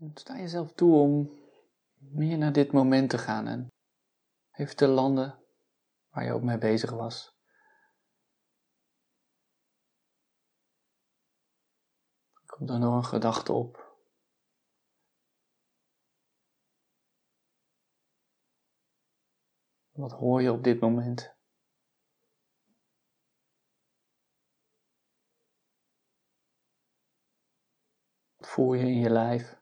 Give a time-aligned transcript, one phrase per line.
[0.00, 1.30] Sta jezelf toe om
[1.96, 3.68] meer naar dit moment te gaan en
[4.50, 5.44] even te landen
[6.08, 7.34] waar je ook mee bezig was.
[12.46, 13.98] Komt er nog een gedachte op?
[19.90, 21.34] Wat hoor je op dit moment?
[28.36, 29.59] Wat voel je in je lijf?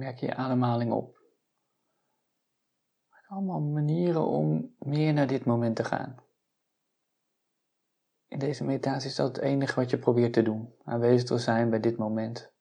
[0.00, 1.18] Merk je je ademhaling op.
[3.28, 6.16] Allemaal manieren om meer naar dit moment te gaan.
[8.26, 10.74] In deze meditatie is dat het enige wat je probeert te doen.
[10.84, 12.52] Aanwezig te zijn bij dit moment.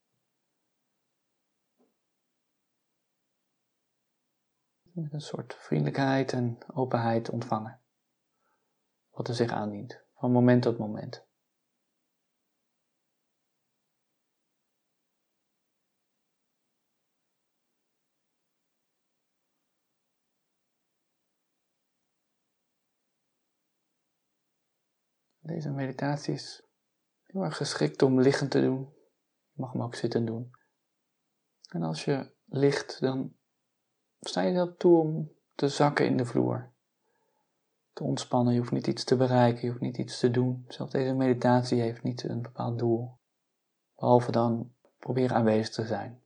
[4.81, 7.81] Met een soort vriendelijkheid en openheid ontvangen.
[9.09, 11.28] Wat er zich aandient, van moment tot moment.
[25.59, 26.61] Deze meditatie is
[27.23, 28.93] heel erg geschikt om liggend te doen.
[29.51, 30.51] Je mag hem ook zitten doen.
[31.69, 33.35] En als je ligt, dan
[34.19, 36.71] sta je zelf toe om te zakken in de vloer.
[37.93, 40.65] Te ontspannen, je hoeft niet iets te bereiken, je hoeft niet iets te doen.
[40.67, 43.19] Zelfs deze meditatie heeft niet een bepaald doel.
[43.95, 46.23] Behalve dan proberen aanwezig te zijn.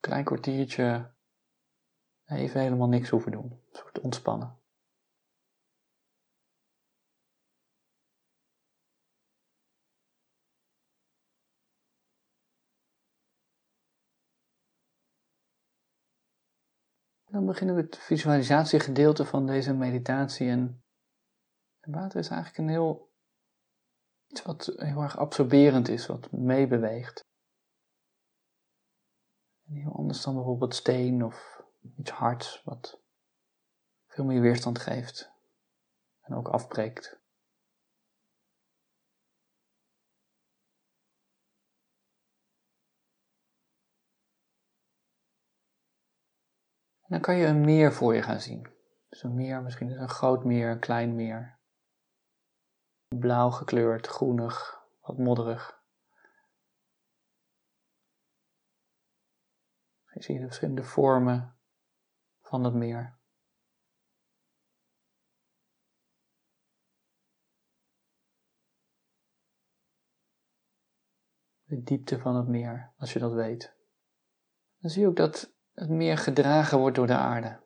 [0.00, 1.12] Klein kwartiertje,
[2.26, 3.50] even helemaal niks hoeven doen.
[3.50, 4.60] Een soort ontspannen.
[17.32, 20.48] Dan beginnen we het visualisatiegedeelte van deze meditatie.
[20.48, 20.84] En
[21.80, 23.12] water is eigenlijk een heel,
[24.26, 27.24] iets wat heel erg absorberend is, wat meebeweegt.
[29.62, 31.62] Heel anders dan bijvoorbeeld steen of
[31.96, 33.00] iets hards, wat
[34.06, 35.32] veel meer weerstand geeft
[36.20, 37.21] en ook afbreekt.
[47.12, 48.68] Dan kan je een meer voor je gaan zien.
[49.08, 51.58] Dus een meer, misschien een groot meer, een klein meer.
[53.18, 55.80] Blauw gekleurd, groenig, wat modderig.
[60.12, 61.58] Je ziet de verschillende vormen
[62.40, 63.20] van het meer.
[71.62, 73.76] De diepte van het meer, als je dat weet.
[74.78, 77.60] Dan zie je ook dat het meer gedragen wordt door de aarde.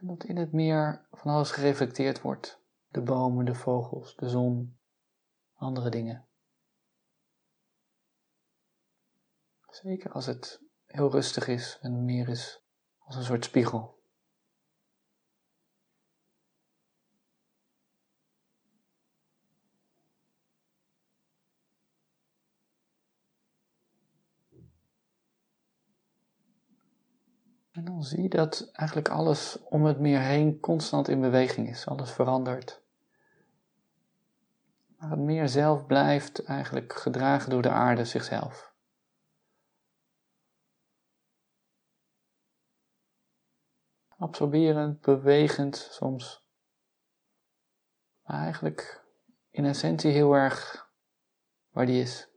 [0.00, 2.65] Dat in het meer van alles gereflecteerd wordt
[2.96, 4.78] de bomen, de vogels, de zon,
[5.54, 6.26] andere dingen.
[9.68, 12.62] Zeker als het heel rustig is en meer is
[12.98, 13.94] als een soort spiegel.
[27.70, 31.86] En dan zie je dat eigenlijk alles om het meer heen constant in beweging is.
[31.86, 32.84] Alles verandert.
[34.96, 38.74] Maar het meer zelf blijft eigenlijk gedragen door de aarde zichzelf.
[44.18, 46.46] Absorberend, bewegend soms.
[48.22, 49.04] Maar eigenlijk
[49.50, 50.88] in essentie heel erg
[51.70, 52.28] waar die is.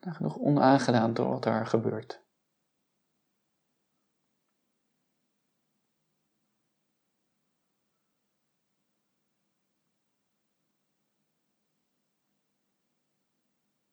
[0.00, 2.25] Genoeg onaangedaan door wat daar gebeurt.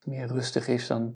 [0.06, 1.14] Meer rustig is, dan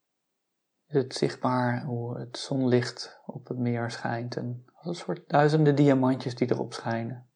[0.87, 5.75] is het zichtbaar hoe het zonlicht op het meer schijnt en als een soort duizenden
[5.75, 7.29] diamantjes die erop schijnen.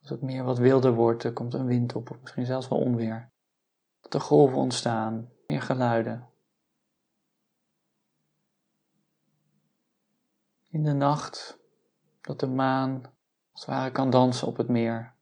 [0.00, 2.78] Als het meer wat wilder wordt, er komt een wind op, of misschien zelfs wel
[2.78, 3.30] onweer.
[4.00, 6.28] Dat er golven ontstaan, meer geluiden.
[10.68, 11.58] In de nacht
[12.20, 13.02] dat de maan
[13.52, 15.14] als het ware kan dansen op het meer.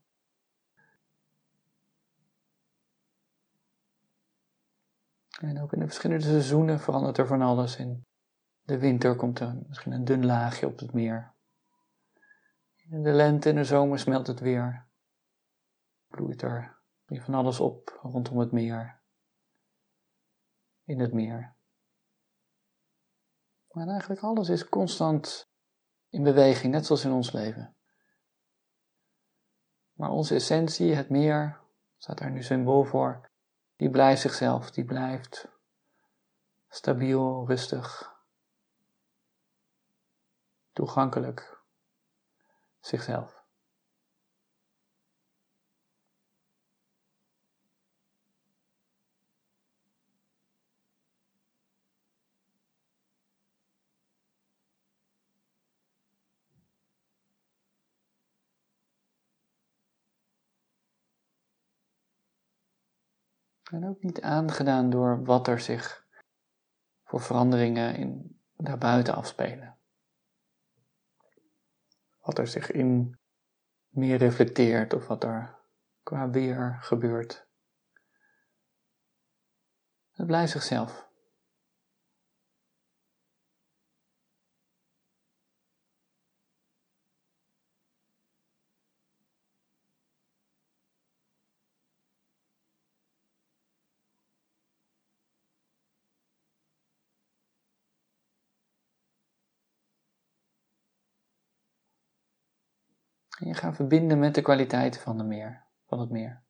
[5.40, 7.76] En ook in de verschillende seizoenen verandert er van alles.
[7.76, 8.06] In
[8.60, 11.34] de winter komt er misschien een dun laagje op het meer.
[12.74, 14.88] In de lente en de zomer smelt het weer.
[16.06, 19.02] Bloeit er van alles op rondom het meer.
[20.84, 21.56] In het meer.
[23.70, 25.50] Maar eigenlijk alles is constant
[26.08, 27.76] in beweging, net zoals in ons leven.
[29.92, 31.60] Maar onze essentie, het meer,
[31.96, 33.29] staat daar nu symbool voor,
[33.80, 35.48] die blijft zichzelf, die blijft
[36.68, 38.14] stabiel, rustig,
[40.72, 41.60] toegankelijk,
[42.80, 43.39] zichzelf.
[63.70, 66.06] En ook niet aangedaan door wat er zich
[67.04, 69.78] voor veranderingen in, daarbuiten afspelen.
[72.20, 73.18] Wat er zich in
[73.88, 75.58] meer reflecteert of wat er
[76.02, 77.48] qua weer gebeurt.
[80.10, 81.09] Het blijft zichzelf.
[103.40, 106.44] Je gaat verbinden met de kwaliteiten van, de meer, van het meer.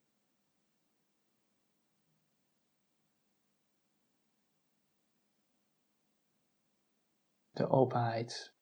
[7.50, 8.54] De openheid,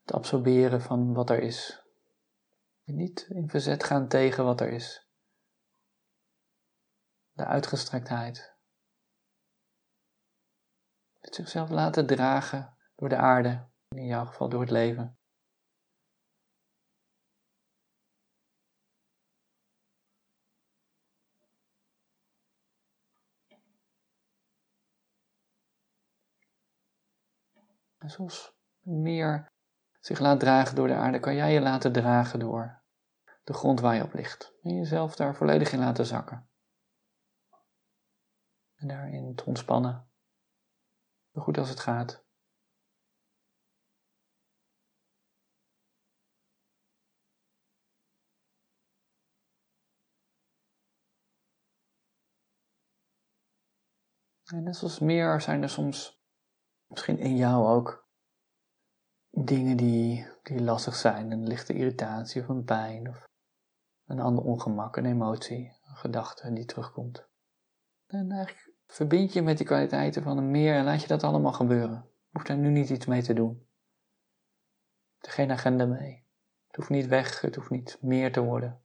[0.00, 1.82] het absorberen van wat er is.
[2.84, 5.08] niet in verzet gaan tegen wat er is.
[7.32, 8.54] De uitgestrektheid.
[11.18, 15.18] Het zichzelf laten dragen door de aarde, in jouw geval door het leven.
[28.06, 29.52] En zoals meer
[30.00, 32.82] zich laat dragen door de aarde, kan jij je laten dragen door
[33.44, 34.52] de grond waar je op ligt.
[34.62, 36.48] En jezelf daar volledig in laten zakken.
[38.74, 40.10] En daarin te ontspannen.
[41.32, 42.24] Zo goed als het gaat.
[54.44, 56.15] En net zoals meer zijn er soms
[56.86, 58.08] Misschien in jou ook
[59.30, 63.24] dingen die, die lastig zijn, een lichte irritatie of een pijn of
[64.06, 67.28] een ander ongemak, een emotie, een gedachte die terugkomt.
[68.06, 71.52] En eigenlijk verbind je met die kwaliteiten van een meer en laat je dat allemaal
[71.52, 72.10] gebeuren.
[72.30, 73.66] Hoeft daar nu niet iets mee te doen.
[75.18, 76.24] Geen agenda mee.
[76.66, 78.82] Het hoeft niet weg, het hoeft niet meer te worden.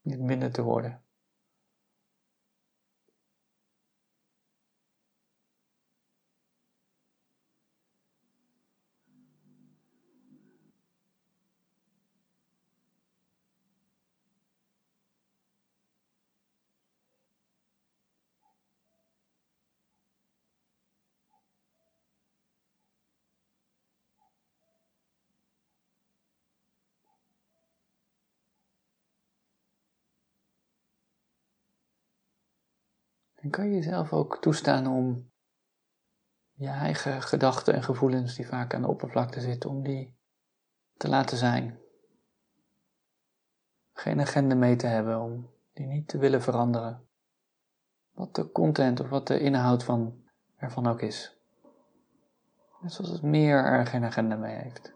[0.00, 1.03] Niet minder te worden.
[33.44, 35.30] En kan je jezelf ook toestaan om
[36.52, 40.16] je eigen gedachten en gevoelens die vaak aan de oppervlakte zitten, om die
[40.96, 41.78] te laten zijn.
[43.92, 47.08] Geen agenda mee te hebben, om die niet te willen veranderen.
[48.12, 50.24] Wat de content of wat de inhoud van
[50.56, 51.36] ervan ook is.
[52.80, 54.92] Net zoals het meer er geen agenda mee heeft.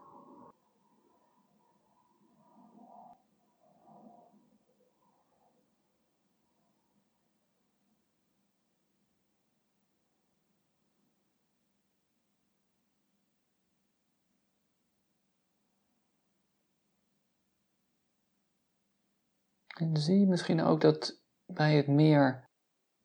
[19.88, 22.48] En zie je misschien ook dat bij het meer,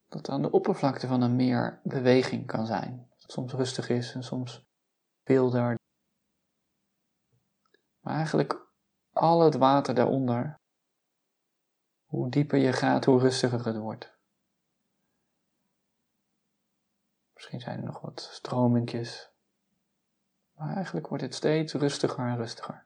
[0.08, 3.12] dat aan de oppervlakte van een meer beweging kan zijn.
[3.18, 4.66] Soms rustig is en soms
[5.24, 5.76] wilder.
[8.00, 8.68] Maar eigenlijk
[9.12, 10.60] al het water daaronder,
[12.06, 14.18] hoe dieper je gaat, hoe rustiger het wordt.
[17.34, 19.32] Misschien zijn er nog wat stromingjes.
[20.54, 22.86] Maar eigenlijk wordt het steeds rustiger en rustiger.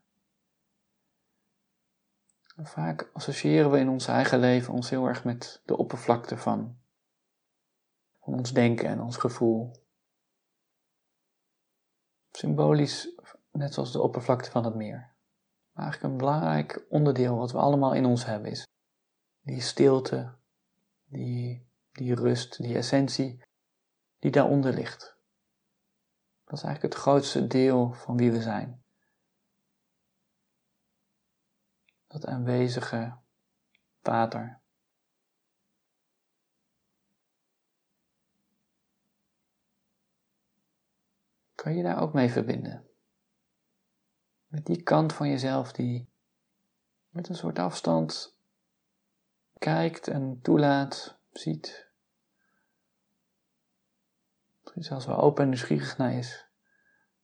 [2.66, 6.78] Vaak associëren we in ons eigen leven ons heel erg met de oppervlakte van,
[8.20, 9.72] van ons denken en ons gevoel.
[12.32, 13.10] Symbolisch,
[13.52, 15.16] net zoals de oppervlakte van het meer.
[15.72, 18.68] Maar eigenlijk een belangrijk onderdeel wat we allemaal in ons hebben is
[19.42, 20.34] die stilte,
[21.06, 23.46] die, die rust, die essentie
[24.20, 25.18] die daaronder ligt.
[26.44, 28.84] Dat is eigenlijk het grootste deel van wie we zijn.
[32.17, 33.17] Dat aanwezige
[34.01, 34.62] water.
[41.55, 42.88] Kan je daar ook mee verbinden?
[44.47, 46.09] Met die kant van jezelf die
[47.09, 48.38] met een soort afstand
[49.57, 51.91] kijkt en toelaat, ziet.
[54.59, 56.50] Misschien zelfs wel open en nieuwsgierig naar is.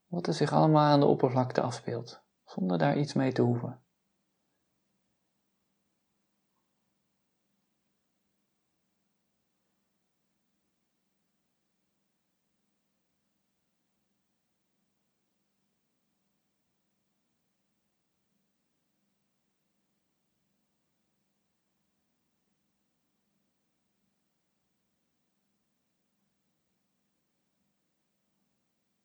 [0.05, 3.82] Wat er zich allemaal aan de oppervlakte afspeelt, zonder daar iets mee te hoeven.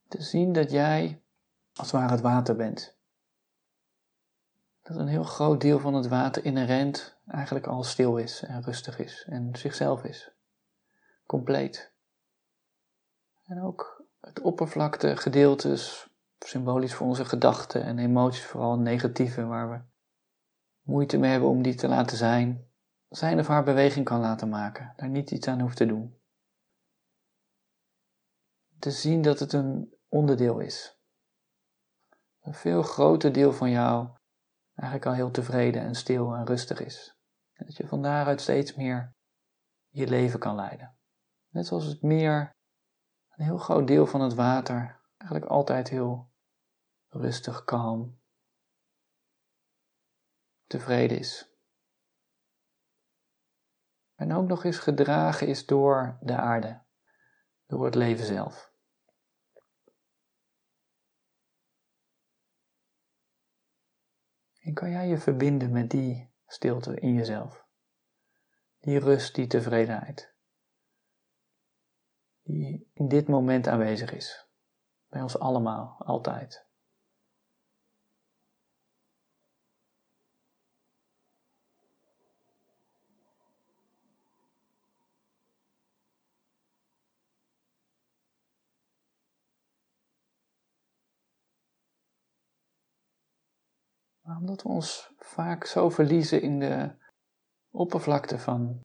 [0.09, 1.23] Te zien dat jij
[1.75, 2.97] als het ware het water bent.
[4.83, 8.99] Dat een heel groot deel van het water inherent eigenlijk al stil is en rustig
[8.99, 10.33] is en zichzelf is.
[11.27, 11.93] Compleet.
[13.45, 19.81] En ook het oppervlakte gedeeltes, symbolisch voor onze gedachten en emoties, vooral negatieve, waar we
[20.83, 22.67] moeite mee hebben om die te laten zijn,
[23.09, 26.17] zijn of haar beweging kan laten maken, daar niet iets aan hoeft te doen.
[28.79, 30.99] Te zien dat het een onderdeel is.
[32.41, 34.09] Een veel groter deel van jou
[34.75, 37.17] eigenlijk al heel tevreden en stil en rustig is.
[37.53, 39.17] Dat je van daaruit steeds meer
[39.89, 40.99] je leven kan leiden.
[41.49, 42.57] Net zoals het meer,
[43.29, 46.31] een heel groot deel van het water, eigenlijk altijd heel
[47.09, 48.21] rustig, kalm,
[50.67, 51.53] tevreden is.
[54.15, 56.83] En ook nog eens gedragen is door de aarde,
[57.67, 58.68] door het leven zelf.
[64.69, 67.67] En kan jij je verbinden met die stilte in jezelf?
[68.79, 70.35] Die rust, die tevredenheid.
[72.43, 74.49] Die in dit moment aanwezig is.
[75.07, 76.68] Bij ons allemaal, altijd.
[94.37, 96.95] Omdat we ons vaak zo verliezen in de
[97.71, 98.81] oppervlakte van,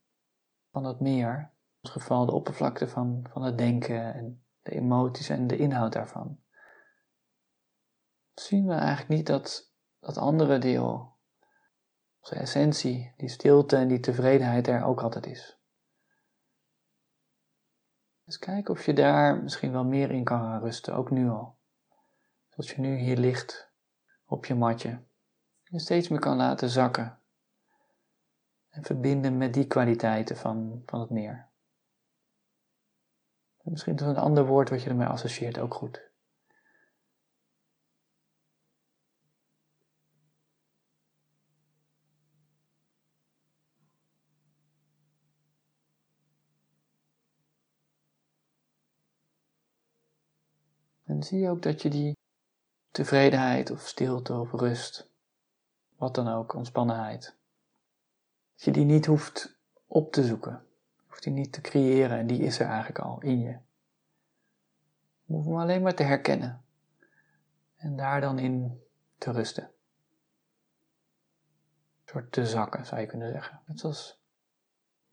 [0.72, 1.38] van het meer.
[1.38, 5.94] In ons geval de oppervlakte van, van het denken en de emoties en de inhoud
[5.94, 6.40] daarvan.
[8.34, 11.18] Zien we eigenlijk niet dat dat andere deel,
[12.20, 15.58] onze essentie, die stilte en die tevredenheid er ook altijd is.
[18.26, 21.58] Dus kijk of je daar misschien wel meer in kan gaan rusten, ook nu al.
[22.50, 23.72] Zoals je nu hier ligt
[24.26, 25.04] op je matje
[25.74, 27.20] je steeds meer kan laten zakken.
[28.70, 31.50] En verbinden met die kwaliteiten van, van het meer.
[33.64, 36.12] misschien is een ander woord wat je ermee associeert ook goed.
[51.04, 52.18] En zie je ook dat je die
[52.92, 55.13] tevredenheid of stilte of rust
[55.98, 57.36] wat dan ook, ontspannenheid.
[58.54, 59.58] Dat je die niet hoeft
[59.88, 60.66] op te zoeken.
[61.08, 63.58] Hoeft die niet te creëren en die is er eigenlijk al in je.
[65.26, 66.64] Je hoeft hem alleen maar te herkennen.
[67.76, 68.82] En daar dan in
[69.18, 69.64] te rusten.
[69.64, 69.72] Een
[72.06, 73.62] soort te zakken, zou je kunnen zeggen.
[73.66, 74.22] Net zoals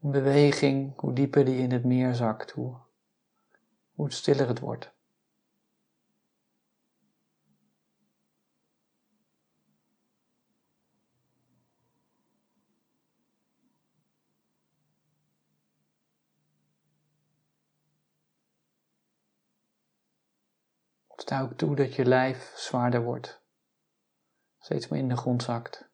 [0.01, 2.77] een beweging, hoe dieper die in het meer zakt, hoe,
[3.95, 4.93] hoe stiller het wordt.
[21.21, 23.43] Sta ook toe dat je lijf zwaarder wordt,
[24.59, 25.89] steeds meer in de grond zakt.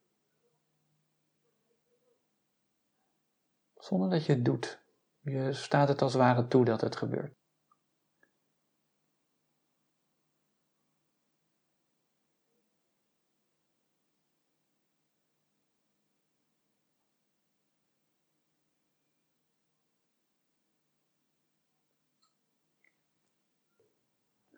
[3.74, 4.82] Zonder dat je het doet.
[5.20, 7.34] Je staat het als het ware toe dat het gebeurt.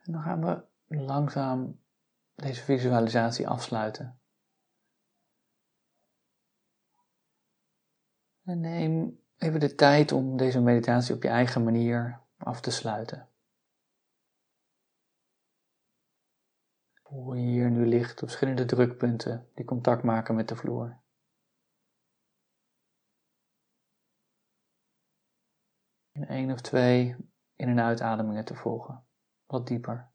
[0.09, 1.81] En dan gaan we langzaam
[2.35, 4.21] deze visualisatie afsluiten.
[8.43, 13.29] En neem even de tijd om deze meditatie op je eigen manier af te sluiten.
[17.03, 21.00] Hoe je hier nu ligt op verschillende drukpunten die contact maken met de vloer.
[26.12, 27.17] In één of twee
[27.55, 29.08] in- en uitademingen te volgen,
[29.49, 30.11] wat dieper.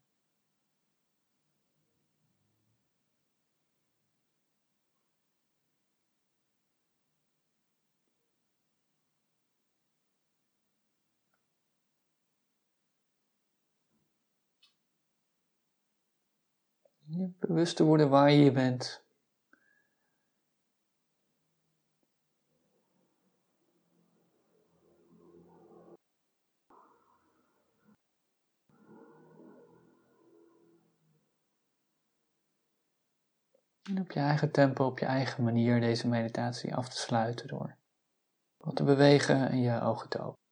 [17.38, 19.04] Bewust te worden waar je bent.
[33.84, 37.76] En op je eigen tempo, op je eigen manier deze meditatie af te sluiten door
[38.56, 40.43] wat te bewegen en je ogen te openen.